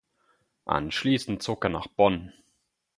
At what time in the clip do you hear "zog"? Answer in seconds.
1.43-1.63